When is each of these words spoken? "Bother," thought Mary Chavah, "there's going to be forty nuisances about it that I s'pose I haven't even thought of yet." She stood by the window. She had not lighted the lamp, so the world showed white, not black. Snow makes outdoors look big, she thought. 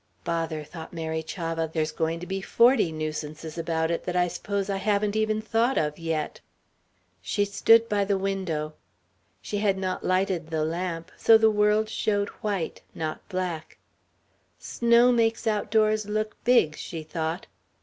"Bother," 0.23 0.63
thought 0.63 0.91
Mary 0.93 1.21
Chavah, 1.21 1.71
"there's 1.71 1.91
going 1.91 2.19
to 2.21 2.25
be 2.25 2.41
forty 2.41 2.91
nuisances 2.91 3.55
about 3.55 3.91
it 3.91 4.03
that 4.05 4.15
I 4.15 4.27
s'pose 4.27 4.67
I 4.67 4.77
haven't 4.77 5.15
even 5.15 5.43
thought 5.43 5.77
of 5.77 5.99
yet." 5.99 6.41
She 7.21 7.45
stood 7.45 7.87
by 7.87 8.03
the 8.05 8.17
window. 8.17 8.73
She 9.43 9.59
had 9.59 9.77
not 9.77 10.03
lighted 10.03 10.47
the 10.49 10.65
lamp, 10.65 11.11
so 11.17 11.37
the 11.37 11.51
world 11.51 11.87
showed 11.87 12.29
white, 12.41 12.81
not 12.95 13.21
black. 13.29 13.77
Snow 14.57 15.11
makes 15.11 15.45
outdoors 15.45 16.07
look 16.07 16.35
big, 16.43 16.75
she 16.75 17.03
thought. 17.03 17.45